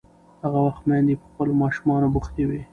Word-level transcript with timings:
هغه 0.43 0.59
وخت 0.67 0.81
میندې 0.89 1.15
په 1.21 1.25
خپلو 1.31 1.51
ماشومانو 1.61 2.07
بوختې 2.13 2.43
وې. 2.49 2.61